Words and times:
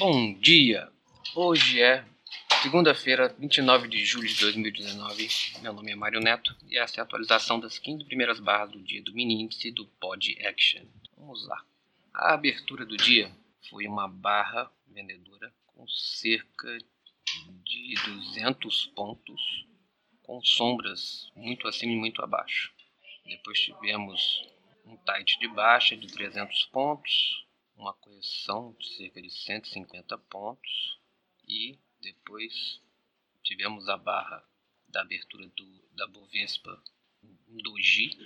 Bom 0.00 0.32
dia! 0.32 0.90
Hoje 1.36 1.82
é 1.82 2.02
segunda-feira, 2.62 3.36
29 3.38 3.86
de 3.86 4.02
julho 4.02 4.26
de 4.26 4.40
2019. 4.40 5.28
Meu 5.60 5.74
nome 5.74 5.92
é 5.92 5.94
Mário 5.94 6.20
Neto 6.20 6.56
e 6.66 6.78
essa 6.78 6.98
é 6.98 7.00
a 7.00 7.04
atualização 7.04 7.60
das 7.60 7.78
15 7.78 8.06
primeiras 8.06 8.40
barras 8.40 8.70
do 8.70 8.80
dia 8.80 9.02
do 9.02 9.12
mini 9.12 9.42
índice 9.42 9.70
do 9.70 9.84
Pod 9.84 10.38
Action. 10.42 10.86
Vamos 11.18 11.46
lá. 11.46 11.62
A 12.14 12.32
abertura 12.32 12.86
do 12.86 12.96
dia 12.96 13.30
foi 13.68 13.86
uma 13.86 14.08
barra 14.08 14.72
vendedora 14.88 15.52
com 15.66 15.86
cerca 15.86 16.78
de 17.62 17.94
200 18.06 18.86
pontos, 18.96 19.66
com 20.22 20.42
sombras 20.42 21.30
muito 21.36 21.68
acima 21.68 21.92
e 21.92 21.96
muito 21.96 22.22
abaixo. 22.22 22.72
Depois 23.26 23.60
tivemos 23.60 24.48
um 24.86 24.96
tight 24.96 25.38
de 25.38 25.48
baixa 25.48 25.94
de 25.94 26.06
300 26.06 26.64
pontos, 26.72 27.44
uma 27.80 27.94
correção 27.94 28.76
de 28.78 28.86
cerca 28.94 29.22
de 29.22 29.30
150 29.30 30.18
pontos 30.18 30.98
e 31.48 31.78
depois 32.02 32.78
tivemos 33.42 33.88
a 33.88 33.96
barra 33.96 34.46
da 34.86 35.00
abertura 35.00 35.48
do, 35.48 35.88
da 35.92 36.06
Bovespa 36.06 36.82
doji 37.22 38.18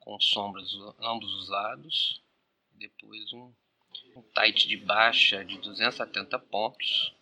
com 0.00 0.18
sombras 0.18 0.72
ambos 0.98 1.32
os 1.34 1.48
lados, 1.48 2.22
depois 2.72 3.32
um, 3.34 3.52
um 4.16 4.22
tight 4.34 4.66
de 4.66 4.78
baixa 4.78 5.44
de 5.44 5.58
270 5.58 6.38
pontos, 6.38 7.14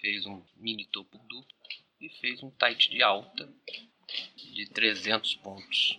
fez 0.00 0.24
um 0.26 0.42
mini 0.56 0.86
topo 0.86 1.18
duplo 1.18 1.56
e 2.00 2.08
fez 2.08 2.42
um 2.42 2.50
tight 2.50 2.88
de 2.88 3.02
alta 3.02 3.52
de 4.36 4.66
300 4.70 5.34
pontos. 5.36 5.98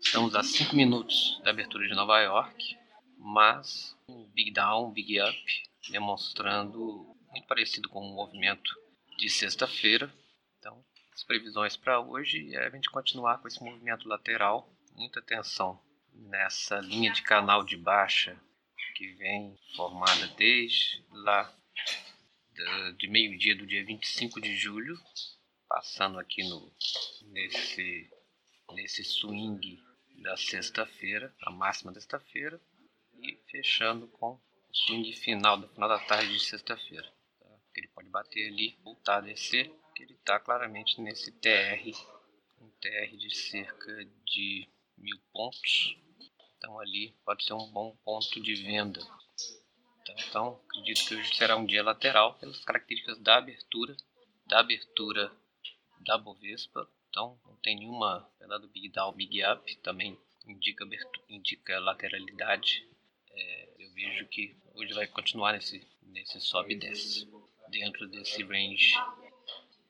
Estamos 0.00 0.34
a 0.34 0.42
5 0.42 0.74
minutos 0.74 1.40
da 1.44 1.50
abertura 1.50 1.86
de 1.86 1.94
Nova 1.94 2.20
York, 2.20 2.76
mas 3.16 3.97
um 4.08 4.24
big 4.30 4.50
down, 4.52 4.90
big 4.90 5.20
up, 5.20 5.62
demonstrando 5.90 7.16
muito 7.30 7.46
parecido 7.46 7.88
com 7.88 8.00
o 8.00 8.14
movimento 8.14 8.74
de 9.18 9.28
sexta-feira. 9.28 10.12
Então, 10.58 10.84
as 11.12 11.22
previsões 11.24 11.76
para 11.76 12.00
hoje 12.00 12.54
é 12.54 12.66
a 12.66 12.70
gente 12.70 12.90
continuar 12.90 13.38
com 13.38 13.48
esse 13.48 13.62
movimento 13.62 14.08
lateral, 14.08 14.72
muita 14.94 15.20
atenção 15.20 15.80
nessa 16.12 16.80
linha 16.80 17.12
de 17.12 17.22
canal 17.22 17.64
de 17.64 17.76
baixa 17.76 18.40
que 18.96 19.12
vem 19.12 19.56
formada 19.76 20.26
desde 20.36 21.04
lá 21.10 21.54
de 22.96 23.06
meio-dia 23.06 23.54
do 23.54 23.64
dia 23.64 23.84
25 23.84 24.40
de 24.40 24.56
julho, 24.56 24.98
passando 25.68 26.18
aqui 26.18 26.42
no 26.42 26.72
nesse 27.30 28.10
nesse 28.72 29.04
swing 29.04 29.80
da 30.22 30.36
sexta-feira, 30.36 31.32
a 31.42 31.50
máxima 31.50 31.92
desta-feira, 31.92 32.60
e 32.77 32.77
fechando 33.50 34.08
com 34.08 34.32
o 34.32 34.40
swing 34.72 35.12
final, 35.14 35.58
do 35.58 35.68
final 35.68 35.88
da 35.88 35.98
tarde 35.98 36.32
de 36.32 36.40
sexta-feira. 36.40 37.10
Tá? 37.40 37.46
Ele 37.76 37.88
pode 37.88 38.08
bater 38.08 38.48
ali, 38.48 38.78
voltar 38.82 39.18
a 39.18 39.20
descer, 39.20 39.72
que 39.94 40.02
ele 40.02 40.14
está 40.14 40.38
claramente 40.38 41.00
nesse 41.00 41.32
TR, 41.32 41.90
um 42.60 42.68
TR 42.80 43.16
de 43.16 43.34
cerca 43.34 44.04
de 44.24 44.68
mil 44.96 45.18
pontos. 45.32 45.96
Então 46.56 46.78
ali 46.80 47.14
pode 47.24 47.44
ser 47.44 47.54
um 47.54 47.70
bom 47.70 47.96
ponto 48.04 48.40
de 48.40 48.54
venda. 48.54 49.00
Tá? 49.00 50.14
Então 50.28 50.60
acredito 50.68 51.06
que 51.06 51.14
hoje 51.14 51.34
será 51.34 51.56
um 51.56 51.66
dia 51.66 51.82
lateral 51.82 52.34
pelas 52.38 52.64
características 52.64 53.18
da 53.20 53.38
abertura, 53.38 53.96
da 54.46 54.60
abertura 54.60 55.32
da 56.00 56.16
Bovespa 56.16 56.88
então 57.10 57.40
não 57.44 57.56
tem 57.56 57.76
nenhuma 57.76 58.28
apesar 58.36 58.58
do 58.58 58.68
Big 58.68 58.90
Down, 58.90 59.12
Big 59.12 59.44
Up, 59.44 59.76
também 59.78 60.18
indica, 60.46 60.86
indica 61.28 61.78
lateralidade. 61.80 62.86
Vejo 63.98 64.28
que 64.28 64.56
hoje 64.76 64.94
vai 64.94 65.08
continuar 65.08 65.54
nesse, 65.54 65.84
nesse 66.02 66.40
sobe 66.40 66.74
e 66.74 66.78
desce, 66.78 67.28
dentro 67.68 68.06
desse 68.06 68.44
range 68.44 68.94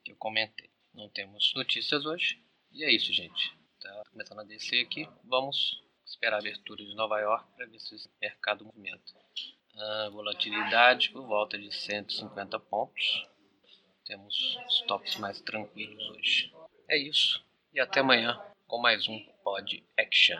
que 0.03 0.11
eu 0.11 0.15
comentei. 0.15 0.67
Não 0.95 1.07
temos 1.09 1.53
notícias 1.55 2.07
hoje. 2.07 2.43
E 2.71 2.83
é 2.83 2.91
isso, 2.91 3.13
gente. 3.13 3.55
Tá 3.79 4.03
começando 4.09 4.39
a 4.39 4.43
descer 4.43 4.83
aqui. 4.83 5.07
Vamos 5.25 5.83
esperar 6.03 6.37
a 6.37 6.39
abertura 6.39 6.83
de 6.83 6.95
Nova 6.95 7.19
York 7.19 7.51
para 7.55 7.67
ver 7.67 7.79
se 7.79 7.93
esse 7.93 8.09
mercado 8.19 8.65
movimenta. 8.65 9.13
A 9.77 10.09
volatilidade 10.09 11.11
por 11.11 11.27
volta 11.27 11.55
de 11.55 11.71
150 11.71 12.59
pontos. 12.61 13.27
Temos 14.05 14.57
stops 14.69 15.17
mais 15.17 15.39
tranquilos 15.39 16.09
hoje. 16.09 16.51
É 16.87 16.97
isso. 16.97 17.45
E 17.71 17.79
até 17.79 17.99
amanhã 17.99 18.41
com 18.65 18.79
mais 18.79 19.07
um 19.07 19.19
Pod 19.43 19.85
Action. 19.95 20.39